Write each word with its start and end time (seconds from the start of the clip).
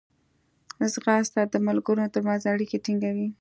ځغاسته 0.93 1.41
د 1.53 1.55
ملګرو 1.67 2.11
ترمنځ 2.13 2.43
اړیکې 2.53 2.77
ټینګوي 2.85 3.27